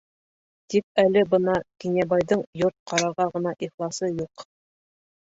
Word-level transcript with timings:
Тик 0.73 1.01
әле 1.01 1.21
бына 1.33 1.57
Кинйәбайҙың 1.83 2.41
йорт 2.61 2.75
ҡарарға 2.93 3.27
ғына 3.35 3.53
ихласы 3.67 4.09
юҡ. 4.23 4.47